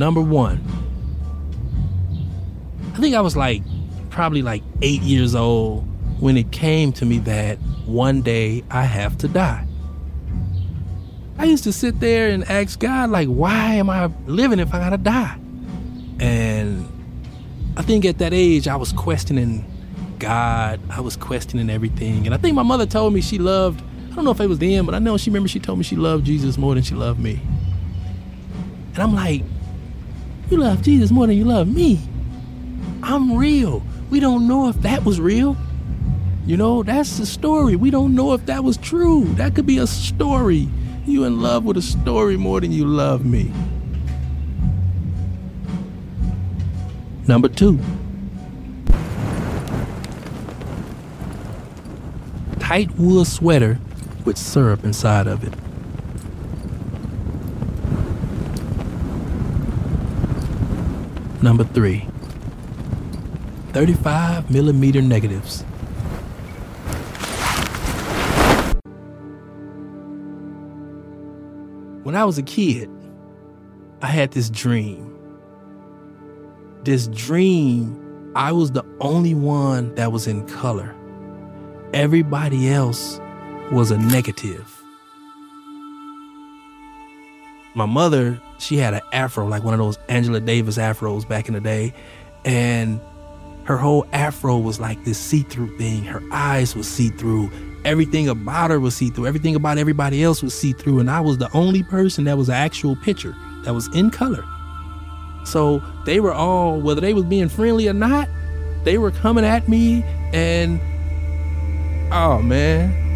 Number 0.00 0.22
one, 0.22 0.64
I 2.94 3.00
think 3.00 3.14
I 3.14 3.20
was 3.20 3.36
like 3.36 3.62
probably 4.08 4.40
like 4.40 4.62
eight 4.80 5.02
years 5.02 5.34
old 5.34 5.86
when 6.18 6.38
it 6.38 6.50
came 6.50 6.90
to 6.94 7.04
me 7.04 7.18
that 7.18 7.58
one 7.84 8.22
day 8.22 8.64
I 8.70 8.84
have 8.84 9.18
to 9.18 9.28
die. 9.28 9.66
I 11.36 11.44
used 11.44 11.64
to 11.64 11.72
sit 11.74 12.00
there 12.00 12.30
and 12.30 12.44
ask 12.50 12.78
God, 12.78 13.10
like, 13.10 13.28
why 13.28 13.74
am 13.74 13.90
I 13.90 14.06
living 14.26 14.58
if 14.58 14.72
I 14.72 14.78
gotta 14.78 14.96
die? 14.96 15.38
And 16.18 16.88
I 17.76 17.82
think 17.82 18.06
at 18.06 18.16
that 18.20 18.32
age, 18.32 18.68
I 18.68 18.76
was 18.76 18.92
questioning 18.92 19.66
God. 20.18 20.80
I 20.88 21.02
was 21.02 21.14
questioning 21.14 21.68
everything. 21.68 22.24
And 22.24 22.34
I 22.34 22.38
think 22.38 22.54
my 22.54 22.62
mother 22.62 22.86
told 22.86 23.12
me 23.12 23.20
she 23.20 23.36
loved, 23.36 23.82
I 24.10 24.14
don't 24.14 24.24
know 24.24 24.30
if 24.30 24.40
it 24.40 24.46
was 24.46 24.60
then, 24.60 24.86
but 24.86 24.94
I 24.94 24.98
know 24.98 25.18
she 25.18 25.28
remember 25.28 25.50
she 25.50 25.60
told 25.60 25.76
me 25.76 25.84
she 25.84 25.96
loved 25.96 26.24
Jesus 26.24 26.56
more 26.56 26.74
than 26.74 26.84
she 26.84 26.94
loved 26.94 27.20
me. 27.20 27.38
And 28.94 28.98
I'm 29.02 29.14
like, 29.14 29.42
you 30.50 30.58
love 30.58 30.82
Jesus 30.82 31.10
more 31.10 31.26
than 31.26 31.36
you 31.36 31.44
love 31.44 31.68
me. 31.68 32.00
I'm 33.02 33.36
real. 33.36 33.82
We 34.10 34.20
don't 34.20 34.48
know 34.48 34.68
if 34.68 34.76
that 34.82 35.04
was 35.04 35.20
real. 35.20 35.56
You 36.46 36.56
know, 36.56 36.82
that's 36.82 37.18
the 37.18 37.26
story. 37.26 37.76
We 37.76 37.90
don't 37.90 38.14
know 38.14 38.32
if 38.32 38.46
that 38.46 38.64
was 38.64 38.76
true. 38.76 39.24
That 39.34 39.54
could 39.54 39.66
be 39.66 39.78
a 39.78 39.86
story. 39.86 40.68
You 41.06 41.24
in 41.24 41.40
love 41.40 41.64
with 41.64 41.76
a 41.76 41.82
story 41.82 42.36
more 42.36 42.60
than 42.60 42.72
you 42.72 42.86
love 42.86 43.24
me. 43.24 43.52
Number 47.28 47.48
two. 47.48 47.78
Tight 52.58 52.90
wool 52.98 53.24
sweater 53.24 53.78
with 54.24 54.36
syrup 54.36 54.84
inside 54.84 55.26
of 55.26 55.44
it. 55.44 55.54
Number 61.42 61.64
three. 61.64 62.06
35 63.72 64.50
millimeter 64.50 65.00
negatives. 65.00 65.62
When 72.02 72.14
I 72.14 72.24
was 72.24 72.36
a 72.36 72.42
kid, 72.42 72.90
I 74.02 74.08
had 74.08 74.32
this 74.32 74.50
dream. 74.50 75.16
This 76.82 77.06
dream, 77.08 78.32
I 78.34 78.52
was 78.52 78.72
the 78.72 78.84
only 79.00 79.34
one 79.34 79.94
that 79.94 80.12
was 80.12 80.26
in 80.26 80.46
color. 80.46 80.94
Everybody 81.94 82.68
else 82.68 83.18
was 83.70 83.90
a 83.90 83.98
negative. 83.98 84.79
My 87.74 87.86
mother, 87.86 88.40
she 88.58 88.76
had 88.76 88.94
an 88.94 89.00
afro, 89.12 89.46
like 89.46 89.62
one 89.62 89.74
of 89.74 89.78
those 89.78 89.98
Angela 90.08 90.40
Davis 90.40 90.76
afros 90.76 91.26
back 91.26 91.48
in 91.48 91.54
the 91.54 91.60
day. 91.60 91.94
And 92.44 93.00
her 93.64 93.76
whole 93.76 94.06
afro 94.12 94.58
was 94.58 94.80
like 94.80 95.04
this 95.04 95.18
see-through 95.18 95.78
thing. 95.78 96.04
Her 96.04 96.22
eyes 96.32 96.74
was 96.74 96.88
see-through. 96.88 97.50
Everything 97.84 98.28
about 98.28 98.70
her 98.70 98.80
was 98.80 98.96
see-through. 98.96 99.26
Everything 99.26 99.54
about 99.54 99.78
everybody 99.78 100.22
else 100.24 100.42
was 100.42 100.52
see-through. 100.52 100.98
And 100.98 101.10
I 101.10 101.20
was 101.20 101.38
the 101.38 101.50
only 101.54 101.82
person 101.84 102.24
that 102.24 102.36
was 102.36 102.48
an 102.48 102.56
actual 102.56 102.96
picture 102.96 103.34
that 103.64 103.72
was 103.74 103.86
in 103.94 104.10
color. 104.10 104.44
So 105.44 105.82
they 106.04 106.20
were 106.20 106.32
all, 106.32 106.80
whether 106.80 107.00
they 107.00 107.14
was 107.14 107.24
being 107.24 107.48
friendly 107.48 107.88
or 107.88 107.94
not, 107.94 108.28
they 108.84 108.98
were 108.98 109.10
coming 109.10 109.44
at 109.44 109.68
me 109.68 110.02
and 110.32 110.80
oh 112.12 112.40
man. 112.42 113.09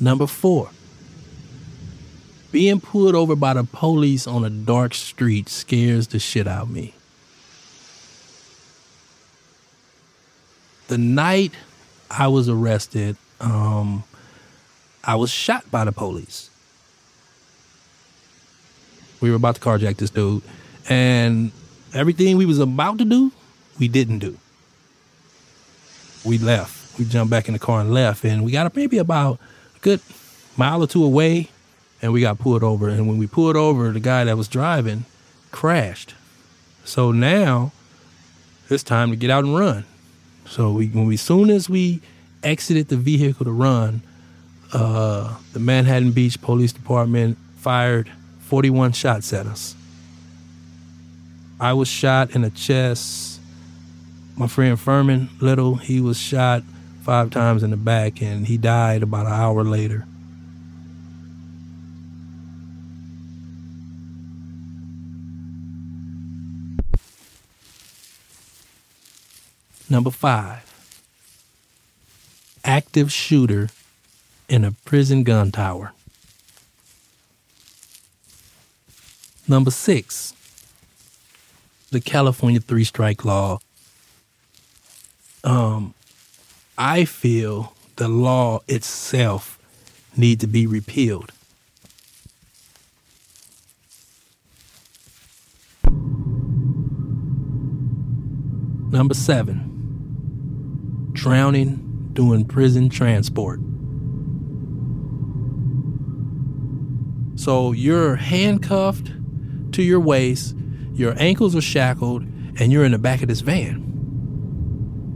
Number 0.00 0.26
four. 0.26 0.70
Being 2.50 2.80
pulled 2.80 3.14
over 3.14 3.36
by 3.36 3.54
the 3.54 3.64
police 3.64 4.26
on 4.26 4.44
a 4.44 4.50
dark 4.50 4.94
street 4.94 5.48
scares 5.48 6.08
the 6.08 6.18
shit 6.18 6.48
out 6.48 6.62
of 6.62 6.70
me. 6.70 6.94
The 10.88 10.98
night 10.98 11.52
I 12.10 12.26
was 12.26 12.48
arrested, 12.48 13.16
um, 13.40 14.02
I 15.04 15.14
was 15.14 15.30
shot 15.30 15.70
by 15.70 15.84
the 15.84 15.92
police. 15.92 16.50
We 19.20 19.30
were 19.30 19.36
about 19.36 19.56
to 19.56 19.60
carjack 19.60 19.98
this 19.98 20.10
dude, 20.10 20.42
and 20.88 21.52
everything 21.94 22.36
we 22.36 22.46
was 22.46 22.58
about 22.58 22.98
to 22.98 23.04
do, 23.04 23.30
we 23.78 23.86
didn't 23.86 24.18
do. 24.18 24.38
We 26.24 26.38
left. 26.38 26.98
We 26.98 27.04
jumped 27.04 27.30
back 27.30 27.46
in 27.46 27.52
the 27.52 27.60
car 27.60 27.80
and 27.80 27.94
left, 27.94 28.24
and 28.24 28.44
we 28.44 28.50
got 28.50 28.74
maybe 28.74 28.98
about 28.98 29.38
good 29.80 30.00
mile 30.56 30.82
or 30.82 30.86
two 30.86 31.04
away 31.04 31.48
and 32.02 32.12
we 32.12 32.20
got 32.20 32.38
pulled 32.38 32.62
over. 32.62 32.88
And 32.88 33.06
when 33.08 33.18
we 33.18 33.26
pulled 33.26 33.56
over, 33.56 33.90
the 33.90 34.00
guy 34.00 34.24
that 34.24 34.36
was 34.36 34.48
driving 34.48 35.04
crashed. 35.50 36.14
So 36.84 37.12
now 37.12 37.72
it's 38.68 38.82
time 38.82 39.10
to 39.10 39.16
get 39.16 39.30
out 39.30 39.44
and 39.44 39.56
run. 39.56 39.84
So 40.46 40.72
we, 40.72 40.88
when 40.88 41.06
we, 41.06 41.16
soon 41.16 41.50
as 41.50 41.68
we 41.68 42.00
exited 42.42 42.88
the 42.88 42.96
vehicle 42.96 43.44
to 43.44 43.52
run, 43.52 44.02
uh, 44.72 45.36
the 45.52 45.60
Manhattan 45.60 46.12
Beach 46.12 46.40
Police 46.40 46.72
Department 46.72 47.36
fired 47.56 48.10
41 48.40 48.92
shots 48.92 49.32
at 49.32 49.46
us. 49.46 49.74
I 51.60 51.74
was 51.74 51.88
shot 51.88 52.34
in 52.34 52.42
the 52.42 52.50
chest. 52.50 53.40
My 54.36 54.46
friend 54.46 54.80
Furman 54.80 55.28
Little, 55.40 55.74
he 55.74 56.00
was 56.00 56.16
shot 56.16 56.62
five 57.00 57.30
times 57.30 57.62
in 57.62 57.70
the 57.70 57.76
back 57.76 58.22
and 58.22 58.46
he 58.46 58.56
died 58.56 59.02
about 59.02 59.26
an 59.26 59.32
hour 59.32 59.64
later. 59.64 60.06
Number 69.88 70.10
five, 70.10 70.62
active 72.64 73.10
shooter 73.10 73.70
in 74.48 74.64
a 74.64 74.70
prison 74.70 75.24
gun 75.24 75.50
tower. 75.50 75.92
Number 79.48 79.72
six, 79.72 80.32
the 81.90 82.00
California 82.00 82.60
three 82.60 82.84
strike 82.84 83.24
law. 83.24 83.58
Um, 85.42 85.94
I 86.82 87.04
feel 87.04 87.74
the 87.96 88.08
law 88.08 88.60
itself 88.66 89.58
need 90.16 90.40
to 90.40 90.46
be 90.46 90.66
repealed. 90.66 91.30
Number 98.90 99.12
seven, 99.12 101.10
drowning 101.12 102.08
during 102.14 102.46
prison 102.46 102.88
transport. 102.88 103.60
So 107.34 107.72
you're 107.72 108.16
handcuffed 108.16 109.12
to 109.72 109.82
your 109.82 110.00
waist, 110.00 110.56
Your 110.94 111.14
ankles 111.18 111.54
are 111.54 111.60
shackled, 111.60 112.22
and 112.58 112.72
you're 112.72 112.84
in 112.86 112.92
the 112.92 112.98
back 112.98 113.20
of 113.20 113.28
this 113.28 113.40
van. 113.42 113.89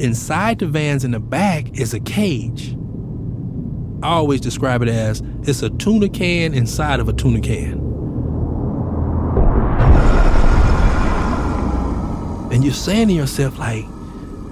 Inside 0.00 0.60
the 0.60 0.66
vans 0.66 1.04
in 1.04 1.10
the 1.10 1.20
back 1.20 1.78
is 1.78 1.92
a 1.92 2.00
cage. 2.00 2.74
I 4.02 4.08
always 4.08 4.40
describe 4.40 4.80
it 4.80 4.88
as 4.88 5.22
it's 5.42 5.62
a 5.62 5.68
tuna 5.68 6.08
can 6.08 6.54
inside 6.54 7.00
of 7.00 7.08
a 7.10 7.12
tuna 7.12 7.42
can. 7.42 7.72
And 12.50 12.64
you're 12.64 12.72
saying 12.72 13.08
to 13.08 13.14
yourself, 13.14 13.58
like, 13.58 13.84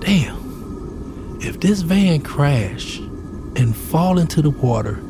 damn, 0.00 1.39
if 1.41 1.61
this 1.61 1.81
van 1.81 2.21
crash 2.21 2.99
and 2.99 3.75
fall 3.75 4.19
into 4.19 4.43
the 4.43 4.51
water, 4.51 5.01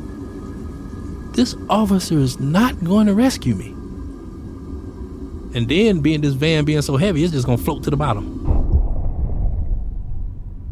this 1.33 1.53
officer 1.69 2.17
is 2.17 2.39
not 2.39 2.81
going 2.81 3.07
to 3.07 3.13
rescue 3.13 3.55
me. 3.55 3.71
And 5.53 5.67
then 5.67 5.99
being 5.99 6.21
this 6.21 6.33
van 6.33 6.63
being 6.63 6.81
so 6.81 6.95
heavy, 6.95 7.25
it's 7.25 7.33
just 7.33 7.45
gonna 7.45 7.57
float 7.57 7.83
to 7.83 7.89
the 7.89 7.97
bottom. 7.97 8.38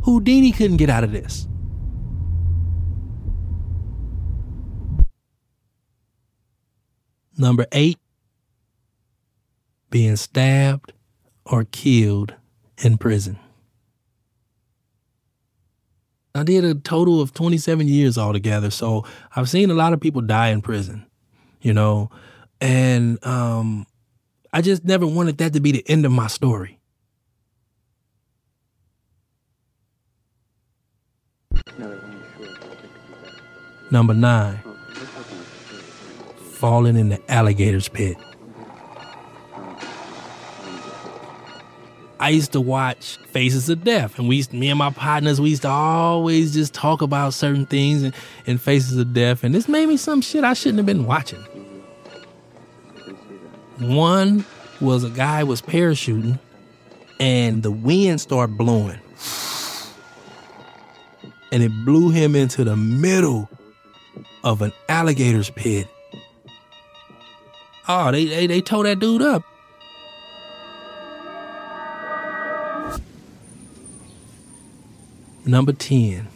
Houdini 0.08 0.54
couldn't 0.54 0.78
get 0.78 0.90
out 0.90 1.04
of 1.04 1.12
this. 1.12 1.50
Number 7.38 7.66
eight, 7.74 8.00
being 9.90 10.16
stabbed 10.16 10.94
or 11.46 11.66
killed 11.66 12.34
in 12.82 12.98
prison. 12.98 13.38
I 16.34 16.44
did 16.44 16.64
a 16.64 16.76
total 16.76 17.20
of 17.20 17.34
27 17.34 17.90
years 17.90 18.18
altogether, 18.18 18.70
so 18.70 19.04
I've 19.36 19.50
seen 19.50 19.70
a 19.70 19.74
lot 19.74 19.92
of 19.92 20.00
people 20.00 20.22
die 20.22 20.52
in 20.52 20.62
prison, 20.62 21.06
you 21.60 21.74
know, 21.74 22.12
and 22.62 23.22
um, 23.26 23.86
I 24.54 24.62
just 24.62 24.86
never 24.86 25.06
wanted 25.06 25.38
that 25.40 25.52
to 25.52 25.60
be 25.60 25.74
the 25.74 25.84
end 25.90 26.06
of 26.06 26.14
my 26.14 26.28
story. 26.28 26.77
Number 33.90 34.14
nine, 34.14 34.60
falling 36.56 36.98
in 36.98 37.10
the 37.10 37.32
alligator's 37.32 37.88
pit. 37.88 38.18
I 42.20 42.30
used 42.30 42.52
to 42.54 42.62
watch 42.62 43.18
Faces 43.28 43.70
of 43.70 43.84
Death, 43.84 44.18
and 44.20 44.28
we, 44.28 44.38
used, 44.38 44.52
me 44.52 44.70
and 44.70 44.80
my 44.80 44.90
partners, 44.90 45.40
we 45.40 45.52
used 45.52 45.62
to 45.62 45.70
always 45.70 46.54
just 46.54 46.74
talk 46.74 47.02
about 47.02 47.34
certain 47.34 47.66
things 47.66 48.04
in, 48.04 48.14
in 48.46 48.58
Faces 48.58 48.98
of 48.98 49.14
Death, 49.14 49.44
and 49.44 49.54
this 49.56 49.70
made 49.70 49.88
me 49.88 49.96
some 49.96 50.22
shit 50.22 50.44
I 50.44 50.54
shouldn't 50.54 50.80
have 50.80 50.86
been 50.86 51.06
watching. 51.06 51.42
One 53.78 54.46
was 54.82 55.04
a 55.04 55.10
guy 55.10 55.44
was 55.44 55.62
parachuting, 55.62 56.40
and 57.20 57.64
the 57.64 57.72
wind 57.72 58.20
started 58.20 58.58
blowing, 58.58 59.00
and 61.52 61.64
it 61.64 61.72
blew 61.86 62.10
him 62.10 62.36
into 62.36 62.64
the 62.64 62.76
middle 62.76 63.48
of 64.44 64.62
an 64.62 64.72
alligator's 64.90 65.50
pit. 65.50 65.88
Oh, 67.88 68.12
they 68.12 68.26
they, 68.26 68.48
they 68.48 68.62
tore 68.62 68.84
that 68.84 69.00
dude 69.00 69.22
up. 69.22 69.44
Number 75.46 75.72
10. 75.72 76.28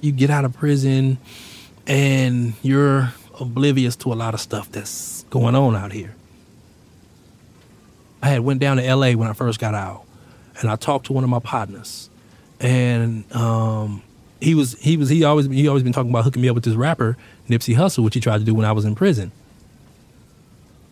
You 0.00 0.12
get 0.12 0.30
out 0.30 0.44
of 0.44 0.54
prison 0.54 1.18
and 1.88 2.54
you're 2.62 3.12
oblivious 3.40 3.96
to 3.96 4.12
a 4.12 4.14
lot 4.14 4.34
of 4.34 4.40
stuff 4.40 4.70
that's 4.70 5.24
going 5.24 5.56
on 5.56 5.74
out 5.74 5.90
here. 5.90 6.14
I 8.22 8.28
had 8.28 8.40
went 8.40 8.60
down 8.60 8.76
to 8.76 8.94
LA 8.94 9.12
when 9.12 9.28
I 9.28 9.32
first 9.32 9.58
got 9.58 9.74
out 9.74 10.04
and 10.60 10.70
I 10.70 10.76
talked 10.76 11.06
to 11.06 11.12
one 11.12 11.24
of 11.24 11.30
my 11.30 11.40
partners. 11.40 12.08
And 12.60 13.24
um, 13.34 14.02
he 14.42 14.54
was 14.54 14.74
he 14.80 14.96
was 14.96 15.08
he 15.08 15.22
always 15.22 15.46
he 15.46 15.68
always 15.68 15.84
been 15.84 15.92
talking 15.92 16.10
about 16.10 16.24
hooking 16.24 16.42
me 16.42 16.48
up 16.48 16.54
with 16.54 16.64
this 16.64 16.74
rapper 16.74 17.16
Nipsey 17.48 17.76
Hussle, 17.76 18.02
which 18.02 18.14
he 18.14 18.20
tried 18.20 18.38
to 18.38 18.44
do 18.44 18.54
when 18.54 18.66
I 18.66 18.72
was 18.72 18.84
in 18.84 18.94
prison. 18.94 19.30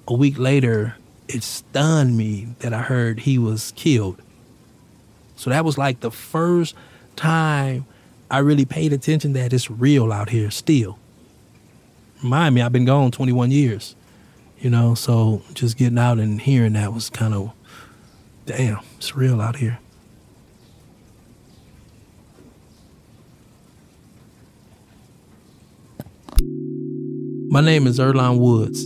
A 0.07 0.15
week 0.15 0.39
later, 0.39 0.97
it 1.29 1.43
stunned 1.43 2.17
me 2.17 2.49
that 2.61 2.73
I 2.73 2.83
heard 2.83 3.21
he 3.21 3.39
was 3.39 3.73
killed. 3.77 4.23
So 5.37 5.51
that 5.51 5.65
was 5.65 5.77
like 5.77 6.01
the 6.01 6.11
first 6.11 6.75
time 7.17 7.87
I 8.31 8.39
really 8.39 8.65
paid 8.65 8.93
attention 8.93 9.33
that 9.33 9.53
it's 9.53 9.71
real 9.71 10.13
out 10.13 10.29
here 10.29 10.51
still. 10.51 10.99
Remind 12.23 12.55
me, 12.55 12.63
I've 12.63 12.73
been 12.73 12.85
gone 12.85 13.11
21 13.11 13.51
years, 13.51 13.97
you 14.61 14.71
know, 14.71 14.95
so 14.95 15.43
just 15.55 15.77
getting 15.77 15.99
out 15.99 16.19
and 16.19 16.41
hearing 16.41 16.75
that 16.75 16.93
was 16.93 17.09
kind 17.09 17.33
of, 17.33 17.53
damn, 18.45 18.81
it's 18.99 19.17
real 19.17 19.41
out 19.41 19.57
here. 19.57 19.79
My 27.53 27.61
name 27.61 27.89
is 27.89 27.99
Earlonne 27.99 28.39
Woods, 28.39 28.85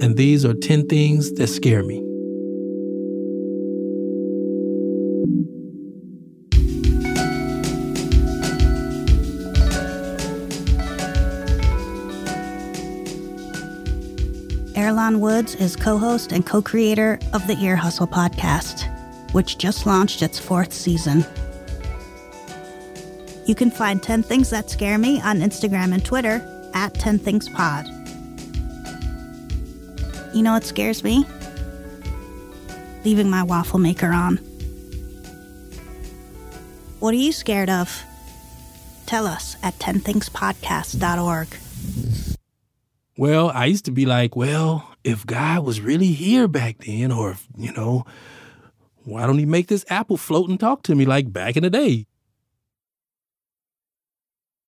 and 0.00 0.16
these 0.16 0.44
are 0.44 0.54
10 0.54 0.86
things 0.86 1.32
that 1.32 1.48
scare 1.48 1.82
me. 1.82 1.98
Earlonne 14.76 15.18
Woods 15.18 15.56
is 15.56 15.74
co 15.74 15.98
host 15.98 16.30
and 16.30 16.46
co 16.46 16.62
creator 16.62 17.18
of 17.32 17.44
the 17.48 17.58
Ear 17.60 17.74
Hustle 17.74 18.06
podcast, 18.06 18.84
which 19.32 19.58
just 19.58 19.84
launched 19.84 20.22
its 20.22 20.38
fourth 20.38 20.72
season. 20.72 21.26
You 23.46 23.56
can 23.56 23.72
find 23.72 24.00
10 24.00 24.22
Things 24.22 24.50
That 24.50 24.70
Scare 24.70 24.98
Me 24.98 25.20
on 25.22 25.40
Instagram 25.40 25.92
and 25.92 26.04
Twitter 26.04 26.38
at 26.74 26.94
10 26.94 27.18
Things 27.18 27.48
Pod. 27.48 27.86
You 30.34 30.42
know 30.42 30.52
what 30.52 30.64
scares 30.64 31.02
me? 31.04 31.24
Leaving 33.04 33.30
my 33.30 33.42
waffle 33.42 33.78
maker 33.78 34.08
on. 34.08 34.36
What 36.98 37.14
are 37.14 37.18
you 37.18 37.32
scared 37.32 37.70
of? 37.70 38.02
Tell 39.06 39.26
us 39.26 39.56
at 39.62 39.78
10thingspodcast.org. 39.78 41.48
Well, 43.16 43.50
I 43.50 43.66
used 43.66 43.84
to 43.84 43.92
be 43.92 44.06
like, 44.06 44.34
well, 44.34 44.90
if 45.04 45.24
God 45.24 45.64
was 45.64 45.80
really 45.80 46.08
here 46.08 46.48
back 46.48 46.78
then, 46.78 47.12
or 47.12 47.32
if, 47.32 47.46
you 47.56 47.72
know, 47.72 48.04
why 49.04 49.26
don't 49.26 49.38
he 49.38 49.46
make 49.46 49.68
this 49.68 49.84
apple 49.88 50.16
float 50.16 50.48
and 50.48 50.58
talk 50.58 50.82
to 50.84 50.94
me 50.94 51.04
like 51.04 51.32
back 51.32 51.56
in 51.56 51.62
the 51.62 51.70
day? 51.70 52.06